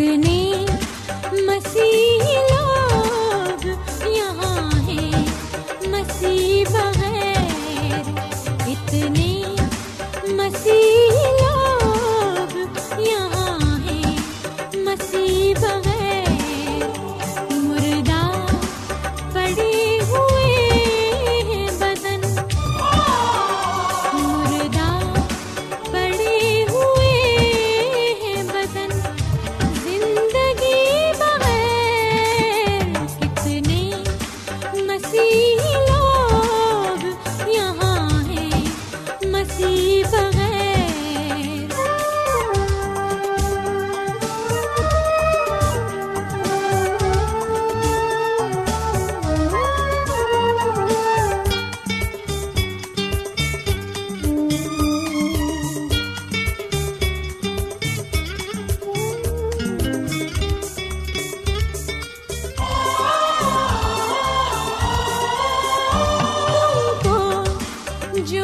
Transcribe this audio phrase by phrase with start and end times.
[0.00, 0.39] کتنی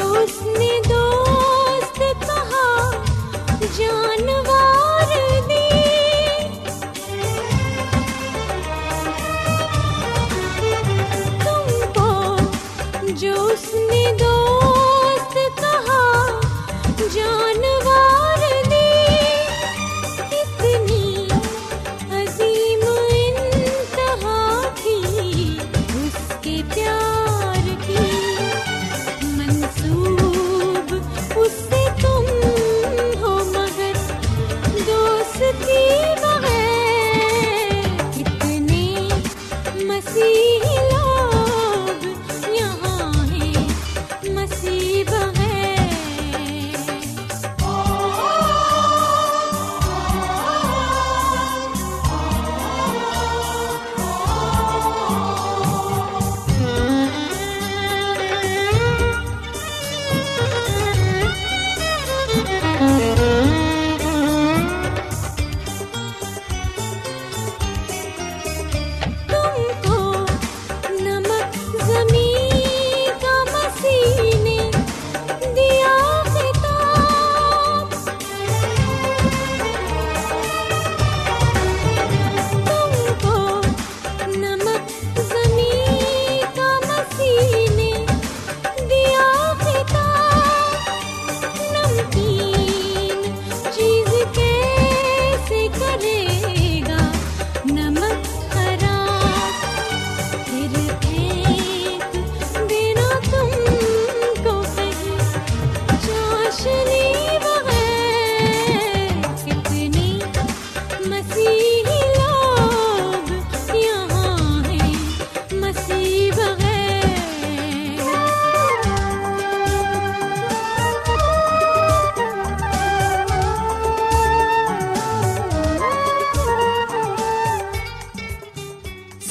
[0.01, 1.06] اس نے دو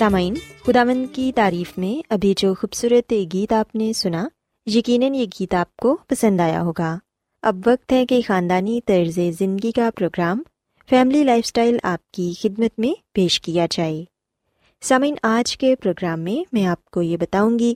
[0.06, 0.35] سامعین
[0.67, 4.29] خداون کی تعریف میں ابھی جو خوبصورت گیت آپ نے سنا،
[4.67, 6.99] یقیناً یہ گیت آپ کو پسند آیا ہوگا۔
[7.43, 10.43] اب وقت ہے کہ خاندانی طرز زندگی کا پروگرام
[10.88, 14.05] فیملی لائف اسٹائل آپ کی خدمت میں پیش کیا جائے۔
[14.81, 17.75] سامعین، آج کے پروگرام میں میں آپ کو یہ بتاؤں گی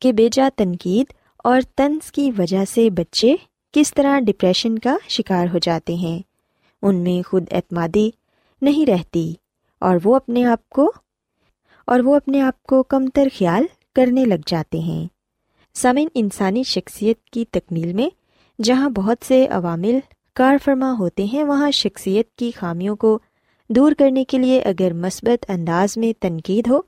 [0.00, 1.12] کہ بیجا تنقید
[1.44, 3.34] اور طنز کی وجہ سے بچے
[3.72, 6.20] کس طرح ڈپریشن کا شکار ہو جاتے ہیں۔
[6.82, 8.10] ان میں خود اعتمادی
[8.62, 9.34] نہیں رہتی
[9.80, 10.92] اور وہ اپنے آپ کو
[11.90, 13.64] اور وہ اپنے آپ کو کم تر خیال
[13.94, 15.06] کرنے لگ جاتے ہیں۔
[15.74, 18.08] سامعین، انسانی شخصیت کی تکمیل میں
[18.62, 19.98] جہاں بہت سے عوامل
[20.34, 23.18] کار فرما ہوتے ہیں، وہاں شخصیت کی خامیوں کو
[23.68, 26.80] دور کرنے کے لیے اگر مثبت انداز میں تنقید ہو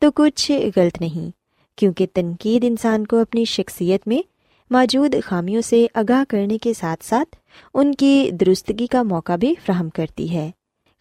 [0.00, 1.30] تو کچھ غلط نہیں،
[1.78, 4.22] کیونکہ تنقید انسان کو اپنی شخصیت میں
[4.70, 7.36] موجود خامیوں سے آگاہ کرنے کے ساتھ ساتھ
[7.74, 10.50] ان کی درستگی کا موقع بھی فراہم کرتی ہے۔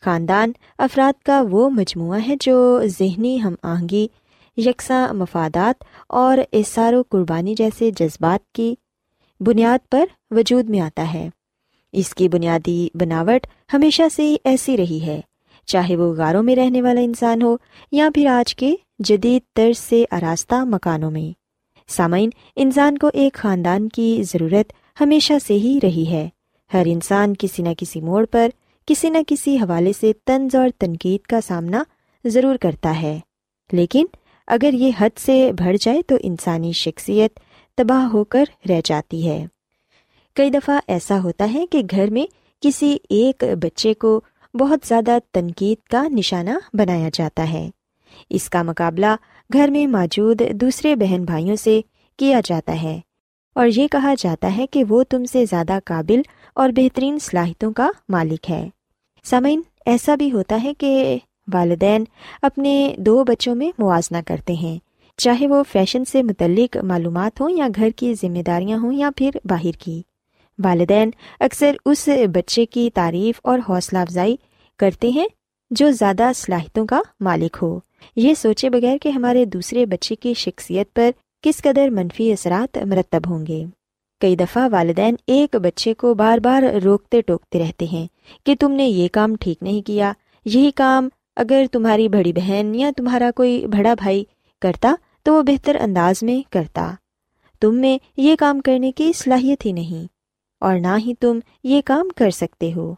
[0.07, 4.07] خاندان افراد کا وہ مجموعہ ہے جو ذہنی ہم آہنگی،
[4.57, 8.75] یکساں مفادات اور اثار و قربانی جیسے جذبات کی
[9.39, 11.29] بنیاد پر وجود میں آتا ہے۔
[11.91, 15.21] اس کی بنیادی بناوٹ ہمیشہ سے ہی ایسی رہی ہے،
[15.65, 17.57] چاہے وہ غاروں میں رہنے والا انسان ہو
[17.91, 21.37] یا پھر آج کے جدید طرز سے آراستہ مکانوں میں۔
[21.87, 26.29] سامعین، انسان کو ایک خاندان کی ضرورت ہمیشہ سے ہی رہی ہے۔
[26.73, 28.49] ہر انسان کسی نہ کسی موڑ پر
[28.87, 31.83] کسی نہ کسی حوالے سے طنز اور تنقید کا سامنا
[32.25, 33.19] ضرور کرتا ہے۔
[33.71, 34.05] لیکن
[34.47, 37.39] اگر یہ حد سے بڑھ جائے تو انسانی شخصیت
[37.77, 39.45] تباہ ہو کر رہ جاتی ہے۔
[40.35, 42.25] کئی دفعہ ایسا ہوتا ہے کہ گھر میں
[42.61, 44.21] کسی ایک بچے کو
[44.53, 47.69] بہت زیادہ تنقید کا نشانہ بنایا جاتا ہے۔
[48.29, 49.15] اس کا مقابلہ
[49.53, 51.81] گھر میں موجود دوسرے بہن بھائیوں سے
[52.17, 52.99] کیا جاتا ہے۔
[53.55, 56.21] اور یہ کہا جاتا ہے کہ وہ تم سے زیادہ قابل
[56.55, 58.69] اور بہترین صلاحیتوں کا مالک ہے۔
[59.29, 61.17] سامعین، ایسا بھی ہوتا ہے کہ
[61.53, 62.03] والدین
[62.41, 64.77] اپنے دو بچوں میں موازنہ کرتے ہیں۔
[65.17, 69.29] چاہے وہ فیشن سے متعلق معلومات ہوں یا گھر کی ذمہ داریاں ہوں یا پھر
[69.45, 70.01] باہر کی۔
[70.63, 74.35] والدین اکثر اس بچے کی تعریف اور حوصلہ افزائی
[74.79, 75.27] کرتے ہیں
[75.71, 77.79] جو زیادہ صلاحیتوں کا مالک ہو۔
[78.15, 83.21] یہ سوچے بغیر کہ ہمارے دوسرے بچے کی شخصیت پر کس قدر منفی اثرات مرتب
[83.29, 83.63] ہوں گے۔
[84.21, 88.05] کئی دفعہ والدین ایک بچے کو بار بار روکتے ٹوکتے رہتے ہیں
[88.45, 90.11] کہ تم نے یہ کام ٹھیک نہیں کیا،
[90.45, 94.23] یہی کام اگر تمہاری بڑی بہن یا تمہارا کوئی بڑا بھائی
[94.61, 94.93] کرتا
[95.23, 96.91] تو وہ بہتر انداز میں کرتا۔
[97.61, 100.07] تم میں یہ کام کرنے کی صلاحیت ہی نہیں،
[100.61, 102.93] اور نہ ہی تم یہ کام کر سکتے ہو۔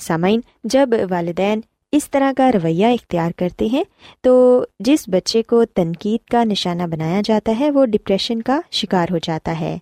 [0.00, 1.60] سامعین، جب والدین
[1.92, 3.82] اس طرح کا رویہ اختیار کرتے ہیں
[4.20, 9.18] تو جس بچے کو تنقید کا نشانہ بنایا جاتا ہے، وہ ڈپریشن کا شکار ہو
[9.22, 9.78] جاتا ہے۔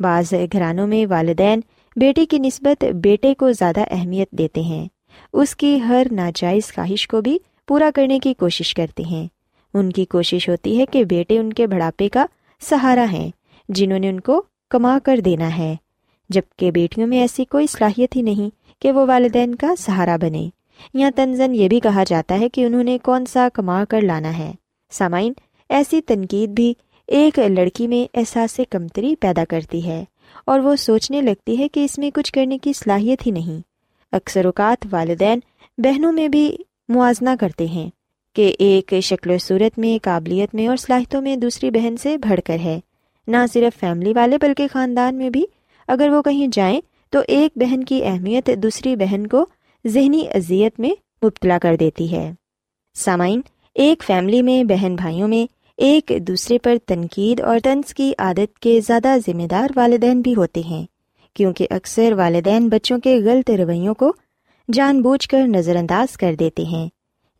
[0.00, 1.60] بعض گھرانوں میں والدین
[1.96, 4.88] بیٹے کی نسبت بیٹے کو زیادہ اہمیت دیتے ہیں۔
[5.32, 7.38] اس کی ہر ناجائز خواہش کو بھی
[7.68, 9.28] پورا کرنے کی کوشش کرتے ہیں۔
[9.74, 12.26] ان کی کوشش ہوتی ہے کہ بیٹے ان کے بڑھاپے کا
[12.60, 13.30] سہارا ہیں،
[13.68, 15.76] جنہوں نے ان کو کما کر دینا ہے۔
[16.28, 20.50] جبکہ بیٹیوں میں ایسی کوئی صلاحیت ہی نہیں کہ وہ والدین کا سہارا بنے
[20.94, 24.38] یا تنزن یہ بھی کہا جاتا ہے کہ انہوں نے کون سا کما کر لانا
[24.38, 24.52] ہے۔
[24.90, 25.32] سامعین،
[25.68, 26.74] ایسی تنقید بھی
[27.10, 30.04] ایک لڑکی میں احساس کمتری پیدا کرتی ہے
[30.46, 33.60] اور وہ سوچنے لگتی ہے کہ اس میں کچھ کرنے کی صلاحیت ہی نہیں۔
[34.12, 35.38] اکثر اوقات والدین
[35.78, 36.56] بہنوں میں بھی
[36.88, 37.90] موازنہ کرتے ہیں
[38.34, 42.40] کہ ایک شکل و صورت میں، قابلیت میں اور صلاحیتوں میں دوسری بہن سے بڑھ
[42.44, 42.80] کر ہے۔
[43.28, 45.44] نہ صرف فیملی والے بلکہ خاندان میں بھی۔
[45.88, 46.80] اگر وہ کہیں جائیں
[47.10, 49.46] تو ایک بہن کی اہمیت دوسری بہن کو
[49.86, 50.90] ذہنی اذیت میں
[51.26, 52.32] مبتلا کر دیتی ہے۔
[52.94, 53.40] سامعین،
[53.74, 58.80] ایک فیملی میں بہن بھائیوں میں ایک دوسرے پر تنقید اور طنز کی عادت کے
[58.86, 60.86] زیادہ ذمہ دار والدین بھی ہوتے ہیں،
[61.34, 64.12] کیونکہ اکثر والدین بچوں کے غلط رویوں کو
[64.72, 66.88] جان بوجھ کر نظر انداز کر دیتے ہیں،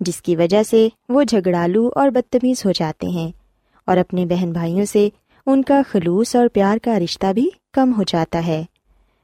[0.01, 3.33] جس کی وجہ سے وہ جھگڑالو اور بدتمیز ہو جاتے ہیں
[3.87, 5.09] اور اپنے بہن بھائیوں سے
[5.47, 8.65] ان کا خلوص اور پیار کا رشتہ بھی کم ہو جاتا ہے۔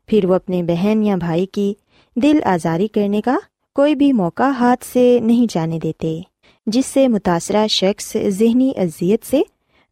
[0.07, 1.75] پھر وہ اپنے بہن یا بھائی کی
[2.17, 3.37] دل آزاری کرنے کا
[3.75, 6.21] کوئی بھی موقع ہاتھ سے نہیں جانے دیتے۔
[6.67, 9.43] جس سے متاثرہ شخص ذہنی اذیت سے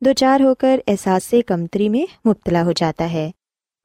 [0.00, 3.30] دو چار ہو کر احساس کمتری میں مبتلا ہو جاتا ہے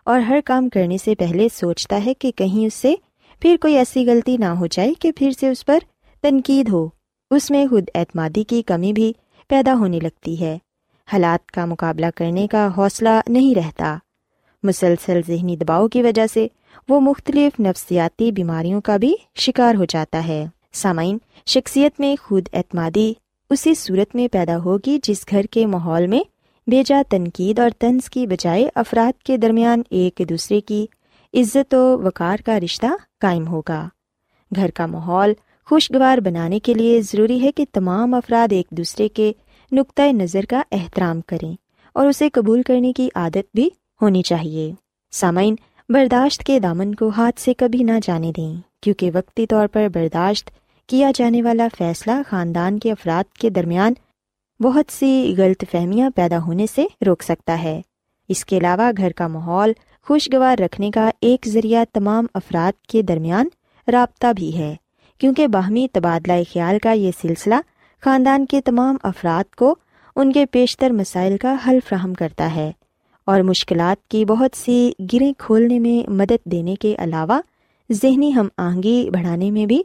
[0.03, 2.95] اور ہر کام کرنے سے پہلے سوچتا ہے کہ کہیں اس سے
[3.39, 5.79] پھر کوئی ایسی غلطی نہ ہو جائے کہ پھر سے اس پر
[6.21, 6.89] تنقید ہو۔
[7.31, 9.13] اس میں خود اعتمادی کی کمی بھی
[9.47, 10.57] پیدا ہونے لگتی ہے۔
[11.11, 13.97] حالات کا مقابلہ کرنے کا حوصلہ نہیں رہتا۔
[14.63, 16.47] مسلسل ذہنی دباؤ کی وجہ سے
[16.89, 23.13] وہ مختلف نفسیاتی بیماریوں کا بھی شکار ہو جاتا ہے۔ سامعین، شخصیت میں خود اعتمادی
[23.49, 26.19] اسی صورت میں پیدا ہوگی جس گھر کے ماحول میں
[26.67, 30.85] بیجا تنقید اور طنز کی بجائے افراد کے درمیان ایک دوسرے کی
[31.33, 32.85] عزت و وقار کا رشتہ
[33.19, 33.89] قائم ہوگا۔
[34.55, 35.33] گھر کا ماحول
[35.65, 39.33] خوشگوار بنانے کے لیے ضروری ہے کہ تمام افراد ایک دوسرے کے
[39.71, 41.55] نقطۂ نظر کا احترام کریں
[41.93, 43.69] اور اسے قبول کرنے کی عادت بھی
[44.01, 44.71] ہونی چاہیے۔
[45.11, 45.55] سامعین،
[45.89, 50.49] برداشت کے دامن کو ہاتھ سے کبھی نہ جانے دیں۔ کیونکہ وقتی طور پر برداشت
[50.87, 53.93] کیا جانے والا فیصلہ خاندان کے افراد کے درمیان
[54.59, 57.81] بہت سی غلط فہمیاں پیدا ہونے سے روک سکتا ہے۔
[58.27, 59.71] اس کے علاوہ گھر کا ماحول
[60.07, 63.47] خوشگوار رکھنے کا ایک ذریعہ تمام افراد کے درمیان
[63.91, 64.75] رابطہ بھی ہے،
[65.17, 67.55] کیونکہ باہمی تبادلہ خیال کا یہ سلسلہ
[68.01, 69.75] خاندان کے تمام افراد کو
[70.15, 72.71] ان کے بیشتر مسائل کا حل فراہم کرتا ہے
[73.25, 77.41] اور مشکلات کی بہت سی گریں کھولنے میں مدد دینے کے علاوہ
[77.91, 79.83] ذہنی ہم آہنگی بڑھانے میں بھی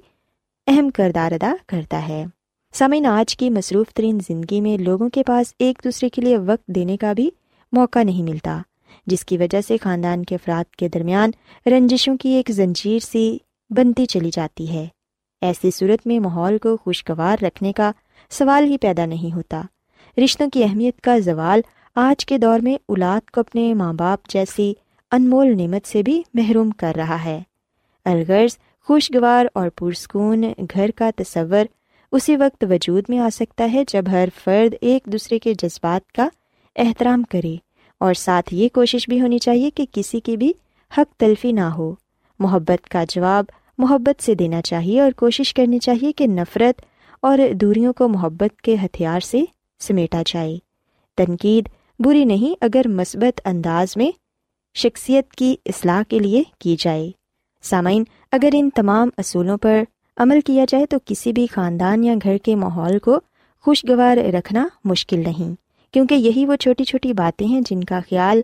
[0.66, 2.24] اہم کردار ادا کرتا ہے۔
[2.72, 6.66] سامعین، آج کی مصروف ترین زندگی میں لوگوں کے پاس ایک دوسرے کے لیے وقت
[6.66, 7.30] دینے کا بھی
[7.72, 8.62] موقع نہیں ملتا،
[9.06, 11.30] جس کی وجہ سے خاندان کے افراد کے درمیان
[11.66, 13.38] رنجشوں کی ایک زنجیر سی
[13.70, 14.88] بنتی چلی جاتی ہے۔
[15.40, 17.92] ایسی صورت میں ماحول کو خوشگوار رکھنے کا
[18.30, 19.62] سوال ہی پیدا نہیں ہوتا۔
[20.24, 21.60] رشتوں کی اہمیت کا زوال
[21.94, 24.74] آج کے دور میں اولاد کو اپنے ماں باپ جیسی
[25.10, 27.42] انمول نعمت سے بھی محروم کر رہا ہے۔
[28.04, 30.44] الغرض خوشگوار اور پرسکون
[30.74, 31.64] گھر کا تصور
[32.12, 36.28] اسی وقت وجود میں آ سکتا ہے جب ہر فرد ایک دوسرے کے جذبات کا
[36.76, 37.56] احترام کرے
[38.00, 40.52] اور ساتھ یہ کوشش بھی ہونی چاہیے کہ کسی کی بھی
[40.98, 41.94] حق تلفی نہ ہو۔
[42.38, 43.44] محبت کا جواب
[43.78, 46.82] محبت سے دینا چاہیے اور کوشش کرنی چاہیے کہ نفرت
[47.22, 49.42] اور دوریوں کو محبت کے ہتھیار سے
[49.80, 50.58] سمیٹا جائے۔
[51.16, 51.68] تنقید
[51.98, 54.10] بری نہیں اگر مثبت انداز میں
[54.74, 57.10] شخصیت کی اصلاح کے لیے کی جائے۔
[57.64, 59.82] سامعین، اگر ان تمام اصولوں پر
[60.16, 63.20] عمل کیا جائے تو کسی بھی خاندان یا گھر کے ماحول کو
[63.62, 65.54] خوشگوار رکھنا مشکل نہیں،
[65.94, 68.40] کیونکہ یہی وہ چھوٹی چھوٹی باتیں ہیں جن کا خیال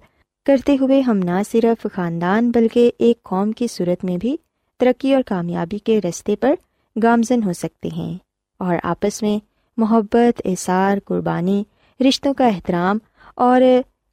[0.47, 4.37] کرتے ہوئے ہم نہ صرف خاندان بلکہ ایک قوم کی صورت میں بھی
[4.79, 6.55] ترقی اور کامیابی کے رستے پر
[7.03, 8.19] گامزن ہو سکتے ہیں۔
[8.59, 9.39] اور آپس میں
[9.77, 11.65] محبت، احسار، قربانی،
[12.09, 12.99] رشتوں کا احترام
[13.35, 13.61] اور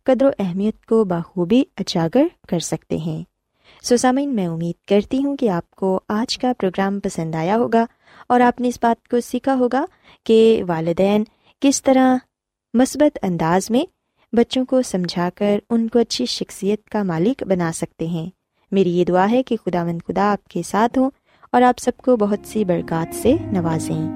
[0.03, 3.37] قدر و اہمیت کو بخوبی اجاگر کر سکتے ہیں۔
[3.88, 7.86] سوسامین، میں امید کرتی ہوں کہ آپ کو آج کا پروگرام پسند آیا ہوگا
[8.29, 9.86] اور آپ نے اس بات کو سیکھا ہوگا
[10.25, 11.24] کہ والدین
[11.62, 12.15] کس طرح
[12.74, 13.84] مثبت انداز میں
[14.36, 18.29] بچوں کو سمجھا کر ان کو اچھی شخصیت کا مالک بنا سکتے ہیں۔
[18.72, 21.10] میری یہ دعا ہے کہ خدا مند خدا آپ کے ساتھ ہوں
[21.51, 24.15] اور آپ سب کو بہت سی برکات سے نوازیں۔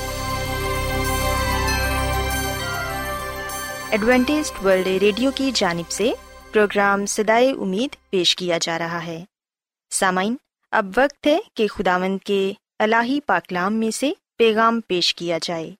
[3.91, 6.11] Adventist world radio کی جانب سے
[6.51, 9.25] پروگرام سدائے امید پیش کیا جا رہا ہے۔
[9.91, 10.35] سامعین،
[10.71, 15.71] اب وقت ہے کہ خداوند کے الہی پاکلام میں سے پیغام پیش کیا جائے۔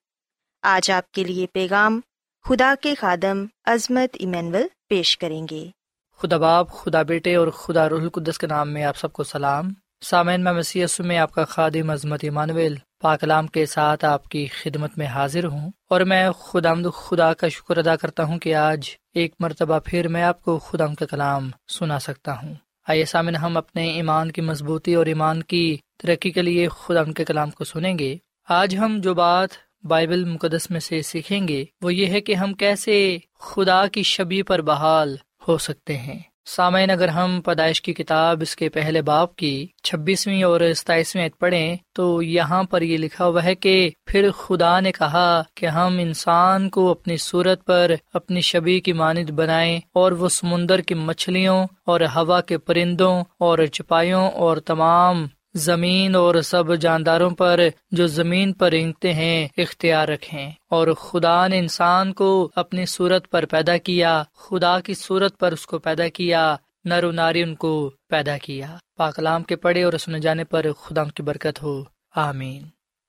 [0.62, 2.00] آج آپ کے لیے پیغام
[2.44, 5.70] خدا کے خادم عظمت ایمینول پیش کریں گے۔
[6.18, 9.72] خدا باپ، خدا بیٹے اور خدا رح القدس کے نام میں آپ سب کو سلام۔
[10.00, 14.98] سامعین، میں مسی میں آپ کا خادم عظمت ایمانویل پاکلام کے ساتھ آپ کی خدمت
[14.98, 19.34] میں حاضر ہوں اور میں خدا خدا کا شکر ادا کرتا ہوں کہ آج ایک
[19.40, 22.54] مرتبہ پھر میں آپ کو خدا کا کلام سنا سکتا ہوں۔
[22.88, 27.24] آئیے سامن ہم اپنے ایمان کی مضبوطی اور ایمان کی ترقی کے لیے خدا کے
[27.24, 28.16] کلام کو سنیں گے۔
[28.48, 29.48] آج ہم جو بات
[29.82, 34.42] بائبل مقدس میں سے سیکھیں گے وہ یہ ہے کہ ہم کیسے خدا کی شبی
[34.42, 35.16] پر بحال
[35.48, 40.42] ہو سکتے ہیں۔ سامعین، اگر ہم پیدائش کی کتاب اس کے پہلے باپ کی چھبیسویں
[40.42, 45.42] اور ستائیسویں پڑھیں، تو یہاں پر یہ لکھا ہوا ہے کہ پھر خدا نے کہا
[45.54, 50.80] کہ ہم انسان کو اپنی صورت پر اپنی شبی کی مانند بنائیں اور وہ سمندر
[50.80, 57.60] کی مچھلیوں اور ہوا کے پرندوں اور چپائیوں اور تمام زمین اور سب جانداروں پر
[57.90, 63.46] جو زمین پر رینگتے ہیں، اختیار رکھیں۔ اور خدا نے انسان کو اپنی صورت پر
[63.46, 67.90] پیدا کیا، خدا کی صورت پر اس کو پیدا کیا، نر و ناری ان کو
[68.08, 71.84] پیدا کیا۔ پاکلام کے پڑھے اور سنے جانے پر خدا کی برکت ہو۔
[72.16, 72.62] آمین۔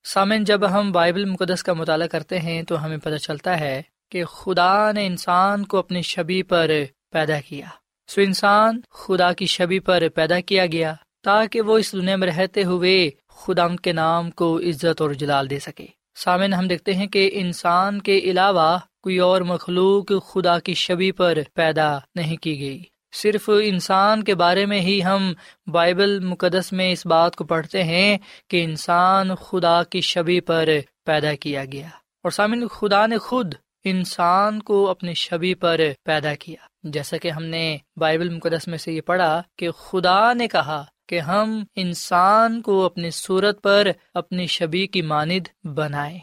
[0.03, 3.81] سامن جب ہم بائبل مقدس کا مطالعہ کرتے ہیں تو ہمیں پتہ چلتا ہے
[4.11, 6.71] کہ خدا نے انسان کو اپنی شبی پر
[7.11, 7.65] پیدا کیا۔
[8.07, 10.93] سو انسان خدا کی شبی پر پیدا کیا گیا۔
[11.23, 15.59] تاکہ وہ اس دنیا میں رہتے ہوئے خدا کے نام کو عزت اور جلال دے
[15.59, 21.11] سکے۔ سامن ہم دیکھتے ہیں کہ انسان کے علاوہ کوئی اور مخلوق خدا کی شبی
[21.11, 22.83] پر پیدا نہیں کی گئی۔
[23.15, 25.33] صرف انسان کے بارے میں ہی ہم
[25.67, 30.69] بائبل مقدس میں اس بات کو پڑھتے ہیں کہ انسان خدا کی شبی پر
[31.05, 31.87] پیدا کیا گیا۔
[32.23, 33.53] اور سامن خدا نے خود
[33.83, 38.91] انسان کو اپنی شبی پر پیدا کیا۔ جیسا کہ ہم نے بائبل مقدس میں سے
[38.91, 44.87] یہ پڑھا کہ خدا نے کہا کہ ہم انسان کو اپنی صورت پر اپنی شبی
[44.87, 46.19] کی ماند بنائیں۔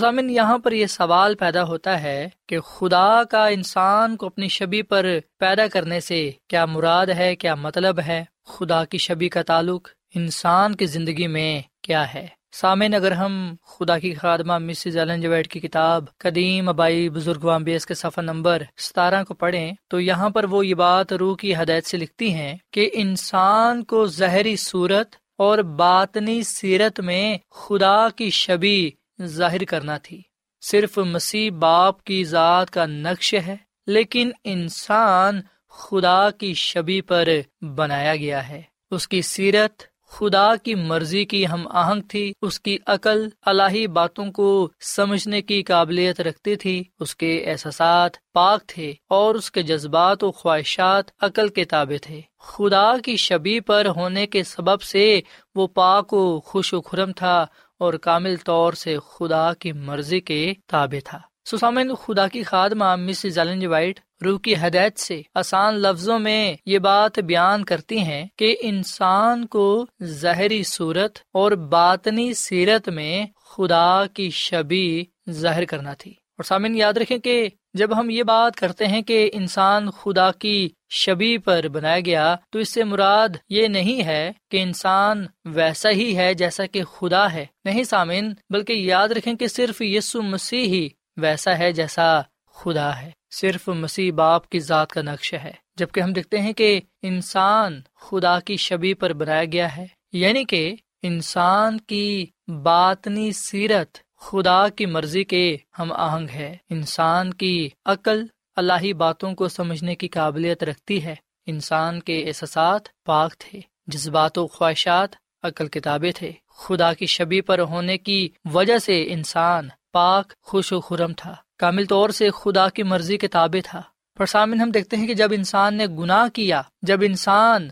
[0.00, 4.82] سامن، یہاں پر یہ سوال پیدا ہوتا ہے کہ خدا کا انسان کو اپنی شبی
[4.82, 5.06] پر
[5.38, 10.74] پیدا کرنے سے کیا مراد ہے، کیا مطلب ہے؟ خدا کی شبی کا تعلق انسان
[10.74, 15.60] کی زندگی میں کیا ہے؟ سامعین، اگر ہم خدا کی خادمہ مسز ایلن جویٹ کی
[15.60, 20.66] کتاب قدیم ابائی بزرگ وامبیس کے صفحہ نمبر ستارہ کو پڑھیں، تو یہاں پر وہ
[20.66, 26.42] یہ بات روح کی ہدایت سے لکھتی ہیں کہ انسان کو زہری صورت اور باطنی
[26.42, 28.90] سیرت میں خدا کی شبی
[29.22, 30.22] ظاہر کرنا تھی۔
[30.60, 33.56] صرف مسیح باپ کی ذات کا نقش ہے،
[33.86, 37.28] لیکن انسان خدا کی شبی پر
[37.60, 42.78] بنایا گیا ہے۔ اس کی سیرت خدا کی مرضی کی ہم آہنگ تھی، اس کی
[42.86, 49.34] عقل الہی باتوں کو سمجھنے کی قابلیت رکھتی تھی، اس کے احساسات پاک تھے اور
[49.34, 54.42] اس کے جذبات و خواہشات عقل کے تابع تھے۔ خدا کی شبی پر ہونے کے
[54.42, 55.20] سبب سے
[55.54, 57.46] وہ پاک و خوش و خرم تھا
[57.78, 63.38] اور کامل طور سے خدا کی مرضی کے تابع تھا۔ سسامن خدا کی خادمہ مسز
[63.38, 68.56] ایلن وائٹ روح کی ہدایت سے آسان لفظوں میں یہ بات بیان کرتی ہیں کہ
[68.60, 76.44] انسان کو زہری صورت اور باطنی سیرت میں خدا کی شبی ظاہر کرنا تھی۔ اور
[76.44, 81.38] سامن یاد رکھیں کہ جب ہم یہ بات کرتے ہیں کہ انسان خدا کی شبی
[81.38, 86.34] پر بنایا گیا، تو اس سے مراد یہ نہیں ہے کہ انسان ویسا ہی ہے
[86.34, 91.58] جیسا کہ خدا ہے۔ نہیں سامن بلکہ یاد رکھیں کہ صرف یسو مسیح ہی ویسا
[91.58, 92.20] ہے جیسا
[92.54, 96.80] خدا ہے۔ صرف مسیح باپ کی ذات کا نقش ہے، جبکہ ہم دیکھتے ہیں کہ
[97.02, 102.26] انسان خدا کی شبی پر بنایا گیا ہے۔ یعنی کہ انسان کی
[102.62, 109.48] باطنی سیرت خدا کی مرضی کے ہم آہنگ ہے۔ انسان کی عقل اللہ باتوں کو
[109.48, 111.14] سمجھنے کی قابلیت رکھتی ہے۔
[111.46, 115.08] انسان کے احساسات پاک تھے، جذبات و خواہشات
[115.42, 120.80] عقل کتابیں تھے۔ خدا کی شبی پر ہونے کی وجہ سے انسان پاک، خوش و
[120.80, 123.82] خرم تھا۔ کامل طور سے خدا کی مرضی کے تابع تھا۔
[124.18, 127.68] پر سامن، ہم دیکھتے ہیں کہ جب انسان نے گناہ کیا، جب انسان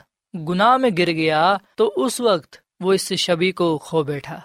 [0.49, 4.41] گناہ میں گر گیا، تو اس وقت وہ اس شبی کو کھو بیٹھا۔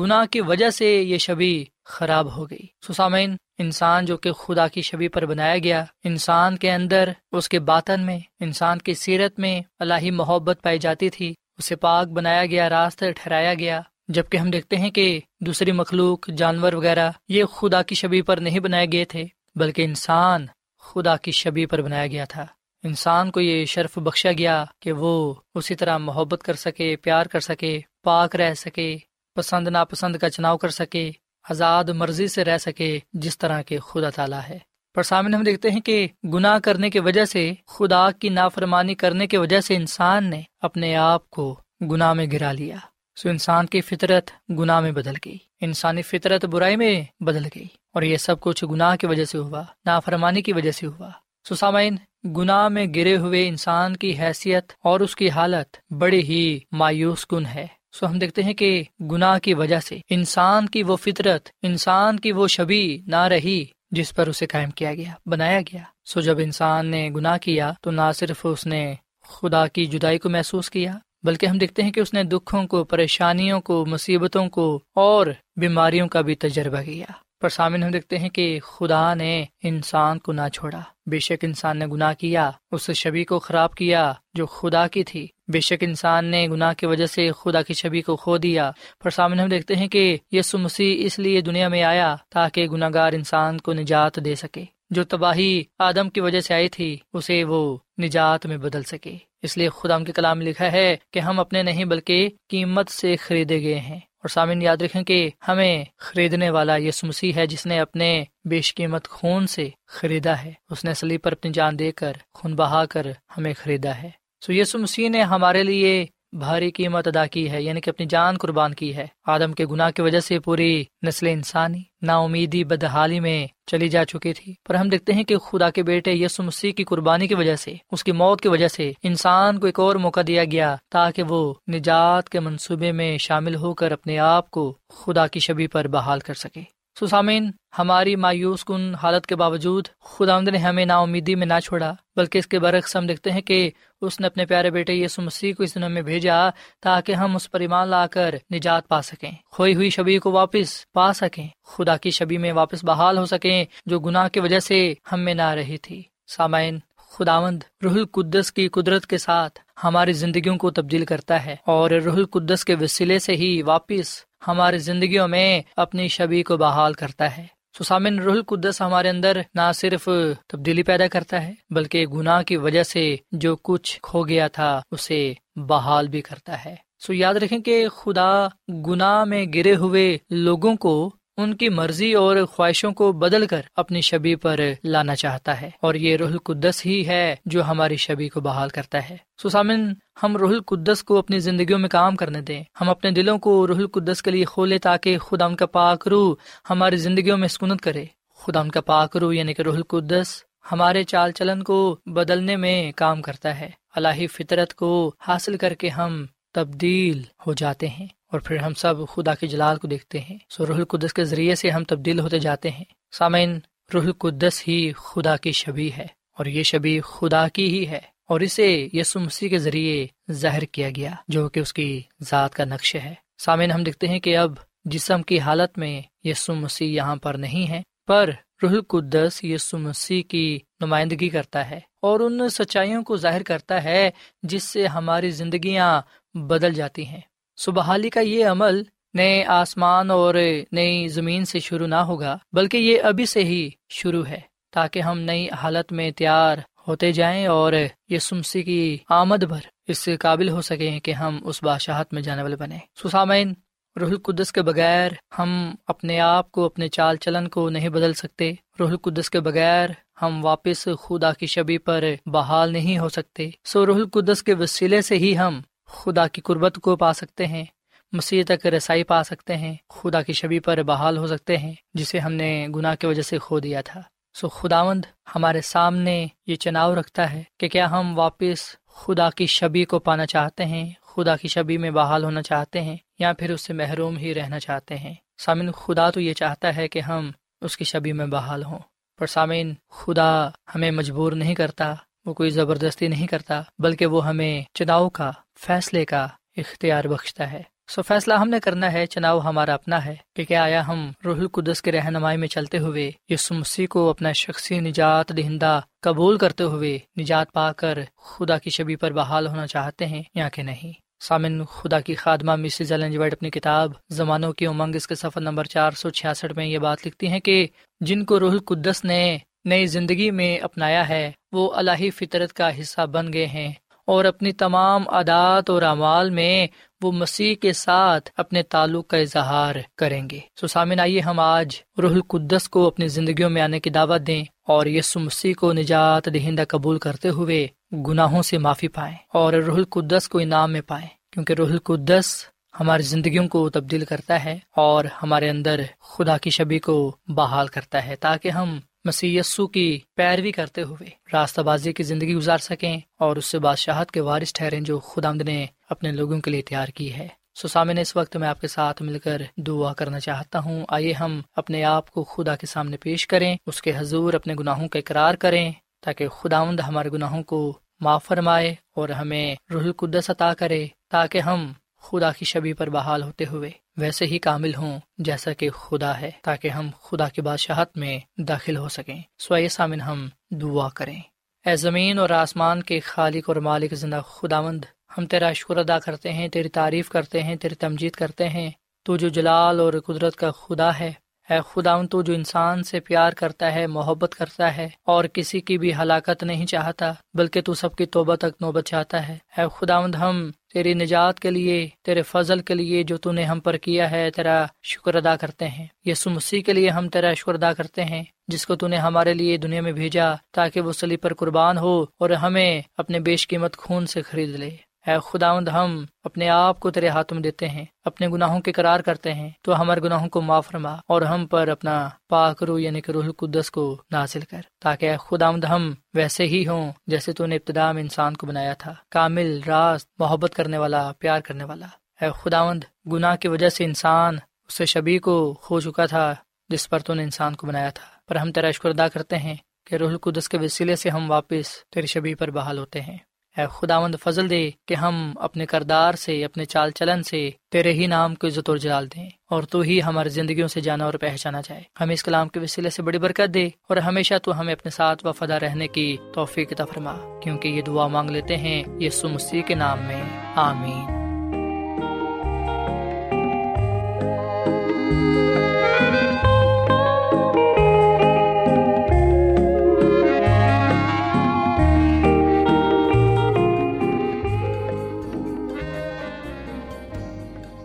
[0.00, 4.82] گناہ کی وجہ سے یہ شبی خراب ہو گئی۔ سسامین انسان جو کہ خدا کی
[4.82, 9.62] شبی پر بنایا گیا، انسان کے اندر، اس کے باطن میں، انسان کی سیرت میں
[9.78, 14.76] اللہ محبت پائی جاتی تھی، اسے پاک بنایا گیا، راستہ ٹھہرایا گیا۔ جبکہ ہم دیکھتے
[14.76, 19.24] ہیں کہ دوسری مخلوق، جانور وغیرہ یہ خدا کی شبی پر نہیں بنائے گئے تھے،
[19.54, 20.46] بلکہ انسان
[20.80, 22.46] خدا کی شبی پر بنایا گیا تھا۔
[22.82, 27.40] انسان کو یہ شرف بخشا گیا کہ وہ اسی طرح محبت کر سکے، پیار کر
[27.40, 28.96] سکے، پاک رہ سکے،
[29.34, 31.10] پسند ناپسند کا چناؤ کر سکے،
[31.50, 34.58] آزاد مرضی سے رہ سکے، جس طرح کے خدا تعالیٰ ہے۔
[34.94, 39.26] پر سامنے ہم دیکھتے ہیں کہ گناہ کرنے کی وجہ سے، خدا کی نافرمانی کرنے
[39.26, 42.76] کی وجہ سے انسان نے اپنے آپ کو گناہ میں گرا لیا۔
[43.16, 48.02] سو انسان کی فطرت گناہ میں بدل گئی۔ انسانی فطرت برائی میں بدل گئی اور
[48.02, 51.10] یہ سب کچھ گناہ کی وجہ سے ہوا، نافرمانی کی وجہ سے ہوا۔
[51.48, 51.96] سسامین
[52.36, 57.46] گناہ میں گرے ہوئے انسان کی حیثیت اور اس کی حالت بڑی ہی مایوس کن
[57.46, 62.20] ہے۔ سو ہم دیکھتے ہیں کہ گناہ کی وجہ سے انسان کی وہ فطرت، انسان
[62.20, 66.38] کی وہ شبی نہ رہی جس پر اسے قائم کیا گیا، بنایا گیا۔ سو جب
[66.38, 68.94] انسان نے گناہ کیا تو نہ صرف اس نے
[69.28, 72.84] خدا کی جدائی کو محسوس کیا بلکہ ہم دیکھتے ہیں کہ اس نے دکھوں کو،
[72.84, 77.06] پریشانیوں کو، مصیبتوں کو اور بیماریوں کا بھی تجربہ کیا۔
[77.40, 81.78] پر سامنے ہم دیکھتے ہیں کہ خدا نے انسان کو نہ چھوڑا۔ بے شک انسان
[81.78, 86.24] نے گناہ کیا، اس شبی کو خراب کیا جو خدا کی تھی۔ بے شک انسان
[86.24, 88.70] نے گناہ کی وجہ سے خدا کی چھبی کو کھو دیا۔
[89.04, 92.90] پر سامنے ہم دیکھتے ہیں کہ یسو مسیح اس لیے دنیا میں آیا تاکہ گناہ
[92.94, 97.44] گار انسان کو نجات دے سکے۔ جو تباہی آدم کی وجہ سے آئی تھی، اسے
[97.44, 101.62] وہ نجات میں بدل سکے۔ اس لیے خدا کے کلام لکھا ہے کہ ہم اپنے
[101.62, 106.76] نہیں بلکہ قیمت سے خریدے گئے ہیں۔ اور سامن یاد رکھیں کہ ہمیں خریدنے والا
[106.76, 111.18] یہ مسیح ہے جس نے اپنے بیش قیمت خون سے خریدا ہے۔ اس نے سلی
[111.18, 113.06] پر اپنی جان دے کر، خون بہا کر
[113.38, 114.10] ہمیں خریدا ہے۔
[114.46, 118.38] سو یسو مسیح نے ہمارے لیے بھاری قیمت ادا کی ہے یعنی کہ اپنی جان
[118.38, 123.20] قربان کی ہے۔ آدم کے گناہ کی وجہ سے پوری نسل انسانی نا امیدی بدحالی
[123.20, 126.72] میں چلی جا چکی تھی۔ پر ہم دیکھتے ہیں کہ خدا کے بیٹے یسو مسیح
[126.72, 129.96] کی قربانی کی وجہ سے، اس کی موت کی وجہ سے انسان کو ایک اور
[129.96, 134.78] موقع دیا گیا تاکہ وہ نجات کے منصوبے میں شامل ہو کر اپنے آپ کو
[134.88, 140.38] خدا کی شبی پر بحال کر سکے۔ سسامین، ہماری مایوس کن حالت کے باوجود خدا
[140.40, 143.70] نے ہمیں نا امیدی میں نہ چھوڑا، بلکہ اس کے برعکس ہم دیکھتے ہیں کہ
[144.02, 146.36] اس نے اپنے پیارے بیٹے یسو مسیح کو اس دنوں میں بھیجا
[146.82, 150.92] تاکہ ہم اس پر ایمان لا کر نجات پا سکیں، کھوئی ہوئی شبی کو واپس
[150.92, 154.78] پا سکیں، خدا کی شبی میں واپس بحال ہو سکیں جو گناہ کی وجہ سے
[155.12, 156.78] ہم میں نہ رہی تھی۔ سامعین،
[157.10, 162.12] خداوند رح القدس کی قدرت کے ساتھ ہماری زندگیوں کو تبدیل کرتا ہے اور رح
[162.12, 167.46] القدس کے وسیلے سے ہی واپس ہماری زندگیوں میں اپنی شبی کو بحال کرتا ہے۔
[167.78, 170.08] سسامن روح القدس ہمارے اندر نہ صرف
[170.46, 175.32] تبدیلی پیدا کرتا ہے، بلکہ گناہ کی وجہ سے جو کچھ کھو گیا تھا، اسے
[175.56, 178.46] بحال بھی کرتا ہے۔ سو یاد رکھیں کہ خدا
[178.86, 184.00] گناہ میں گرے ہوئے لوگوں کو ان کی مرضی اور خواہشوں کو بدل کر اپنی
[184.00, 188.40] شبی پر لانا چاہتا ہے۔ اور یہ روح القدس ہی ہے جو ہماری شبی کو
[188.40, 189.92] بحال کرتا ہے۔ سسامن
[190.22, 193.76] ہم روح القدس کو اپنی زندگیوں میں کام کرنے دیں۔ ہم اپنے دلوں کو روح
[193.76, 196.34] القدس کے لیے کھولے تاکہ خدا ان کا پاک روح
[196.70, 198.04] ہماری زندگیوں میں سکونت کرے۔
[198.38, 200.42] خدا ان کا پاک روح یعنی کہ روح القدس
[200.72, 205.88] ہمارے چال چلن کو بدلنے میں کام کرتا ہے۔ الہی فطرت کو حاصل کر کے
[205.88, 210.38] ہم تبدیل ہو جاتے ہیں اور پھر ہم سب خدا کے جلال کو دیکھتے ہیں۔
[210.50, 213.58] سو روح القدس کے ذریعے سے ہم تبدیل ہوتے جاتے ہیں۔ سامعین،
[213.94, 216.06] روح القدس ہی خدا کی شبی ہے
[216.38, 220.90] اور یہ شبی خدا کی ہی ہے اور اسے یسو مسیح کے ذریعے ظاہر کیا
[220.96, 224.52] گیا، جو کہ اس کی ذات کا نقش ہے۔ سامعین، ہم دیکھتے ہیں کہ اب
[224.84, 228.30] جسم کی حالت میں یسو مسیح یہاں پر نہیں ہے، پر
[228.62, 234.10] روح القدس یسو مسیح کی نمائندگی کرتا ہے اور ان سچائیوں کو ظاہر کرتا ہے،
[234.42, 236.02] جس سے ہماری زندگیاں
[236.34, 237.20] بدل جاتی ہیں۔
[237.56, 238.82] سبحالی کا یہ عمل
[239.14, 240.34] نئے آسمان اور
[240.72, 244.40] نئی زمین سے شروع نہ ہوگا، بلکہ یہ ابھی سے ہی شروع ہے،
[244.72, 247.72] تاکہ ہم نئی حالت میں تیار ہوتے جائیں اور
[248.08, 252.22] یہ سمسی کی آمد بھر اس سے قابل ہو سکیں کہ ہم اس بادشاہت میں
[252.22, 253.54] جانے والے بنے سسامین،
[254.00, 258.52] روح القدس کے بغیر ہم اپنے آپ کو، اپنے چال چلن کو نہیں بدل سکتے۔
[258.80, 259.90] روح القدس کے بغیر
[260.22, 265.02] ہم واپس خدا کی شبی پر بحال نہیں ہو سکتے۔ سو روح القدس کے وسیلے
[265.02, 267.64] سے ہی ہم خدا کی قربت کو پا سکتے ہیں،
[268.12, 272.18] مسیح تک رسائی پا سکتے ہیں، خدا کی شبی پر بحال ہو سکتے ہیں، جسے
[272.18, 274.02] ہم نے گناہ کی وجہ سے کھو دیا تھا۔
[274.34, 279.84] سو خداوند ہمارے سامنے یہ چناؤ رکھتا ہے کہ کیا ہم واپس خدا کی شبی
[279.84, 283.60] کو پانا چاہتے ہیں، خدا کی شبی میں بحال ہونا چاہتے ہیں، یا پھر اس
[283.60, 287.76] سے محروم ہی رہنا چاہتے ہیں۔ سامن خدا تو یہ چاہتا ہے کہ ہم اس
[287.76, 288.78] کی شبی میں بحال ہوں،
[289.18, 291.94] پر سامعین، خدا ہمیں مجبور نہیں کرتا۔
[292.26, 297.62] وہ کوئی زبردستی نہیں کرتا، بلکہ وہ ہمیں چناؤ کا، فیصلے کا اختیار بخشتا ہے۔
[297.88, 301.36] سو فیصلہ ہم نے کرنا ہے، چناؤ ہمارا اپنا ہے۔ کہ کیا آیا ہم روح
[301.36, 306.64] القدس کے رہنمائی میں چلتے ہوئے یس مسیح کو اپنا شخصی نجات دہندہ قبول کرتے
[306.64, 310.92] ہوئے نجات پا کر خدا کی شبی پر بحال ہونا چاہتے ہیں یا کہ نہیں؟
[311.20, 315.40] سامن، خدا کی خادمہ مسز ایلن وائٹ اپنی کتاب زمانوں کی امنگ، اس کے سفر
[315.40, 317.66] نمبر چار سو چھیاسٹھ میں یہ بات لکھتی ہیں کہ
[318.00, 323.06] جن کو روح القدس نے نئی زندگی میں اپنایا ہے، وہ الہی فطرت کا حصہ
[323.06, 323.72] بن گئے ہیں۔
[324.06, 326.66] اور اپنی تمام عادات اور اعمال میں
[327.02, 331.76] وہ مسیح کے ساتھ اپنے تعلق کا اظہار کریں گے۔ سو سامن آئیے ہم آج
[332.02, 336.28] روح القدس کو اپنی زندگیوں میں آنے کی دعوت دیں اور یسو مسیح کو نجات
[336.34, 341.08] دہندہ قبول کرتے ہوئے گناہوں سے معافی پائیں اور روح القدس کو انعام میں پائیں۔
[341.32, 342.44] کیونکہ روح القدس
[342.80, 348.06] ہماری زندگیوں کو تبدیل کرتا ہے اور ہمارے اندر خدا کی شبی کو بحال کرتا
[348.06, 349.40] ہے تاکہ ہم مسی
[349.72, 354.20] کی پیروی کرتے ہوئے راستہ بازی کی زندگی گزار سکیں اور اس سے بادشاہت کے
[354.20, 358.36] وارث ٹھہریں جو خدا نے اپنے لوگوں کے لیے تیار کی ہے۔ سسامن اس وقت
[358.36, 362.24] میں آپ کے ساتھ مل کر دعا کرنا چاہتا ہوں۔ آئیے ہم اپنے آپ کو
[362.24, 366.80] خدا کے سامنے پیش کریں، اس کے حضور اپنے گناہوں کا اقرار کریں تاکہ خداوند
[366.80, 372.44] ہمارے گناہوں کو معاف فرمائے اور ہمیں روح القدس عطا کرے تاکہ ہم خدا کی
[372.44, 376.90] شبی پر بحال ہوتے ہوئے ویسے ہی کامل ہوں جیسا کہ خدا ہے، تاکہ ہم
[377.02, 381.20] خدا کی بادشاہت میں داخل ہو سکیں۔ سوائے سامن ہم دعا کریں۔
[381.66, 384.84] اے زمین اور آسمان کے خالق اور مالک زندہ خدا مند
[385.18, 388.70] ہم تیرا شکر ادا کرتے ہیں، تیری تعریف کرتے ہیں، تیری تمجید کرتے ہیں۔
[389.04, 391.12] تو جو جلال اور قدرت کا خدا ہے
[391.50, 395.78] اے خدا تو جو انسان سے پیار کرتا ہے، محبت کرتا ہے اور کسی کی
[395.78, 399.98] بھی ہلاکت نہیں چاہتا، بلکہ تو سب کی توبہ تک نوبت چاہتا ہے۔ اے خدا
[399.98, 404.10] ہم تیری نجات کے لیے، تیرے فضل کے لیے جو تو نے ہم پر کیا
[404.10, 408.04] ہے، تیرا شکر ادا کرتے ہیں۔ یسو مسیح کے لیے ہم تیرا شکر ادا کرتے
[408.04, 411.78] ہیں، جس کو تو نے ہمارے لیے دنیا میں بھیجا تاکہ وہ سلی پر قربان
[411.78, 414.70] ہو اور ہمیں اپنے بیش قیمت خون سے خرید لے۔
[415.06, 419.00] اے خداوند، ہم اپنے آپ کو تیرے ہاتھوں میں دیتے ہیں، اپنے گناہوں کے قرار
[419.00, 423.00] کرتے ہیں، تو ہمارے گناہوں کو معاف فرما اور ہم پر اپنا پاک رو یعنی
[423.00, 427.46] کہ روح القدس کو نازل کر، تاکہ اے خداوند، ہم ویسے ہی ہوں جیسے تو
[427.46, 431.86] نے ابتدا میں انسان کو بنایا تھا، کامل راست محبت کرنے والا، پیار کرنے والا۔
[432.20, 434.36] اے خداوند، گناہ کی وجہ سے انسان
[434.68, 436.34] اسے شبی کو کھو چکا تھا
[436.68, 439.56] جس پر تو نے انسان کو بنایا تھا۔ پر ہم تیرا شکر ادا کرتے ہیں
[439.86, 443.18] کہ روح القدس کے وسیلے سے ہم واپس تیری شبی پر بحال ہوتے ہیں۔
[443.58, 448.06] اے خداوند فضل دے کہ ہم اپنے کردار سے، اپنے چال چلن سے تیرے ہی
[448.06, 451.60] نام کو عزت اور جلال دیں اور تو ہی ہماری زندگیوں سے جانا اور پہچانا
[451.60, 454.90] جائے۔ ہمیں اس کلام کے وسیلے سے بڑی برکت دے اور ہمیشہ تو ہمیں اپنے
[454.90, 459.74] ساتھ وفادہ رہنے کی توفیق تفرما کیونکہ یہ دعا مانگ لیتے ہیں یہ مسیح کے
[459.74, 460.22] نام میں۔
[460.54, 461.14] آمین۔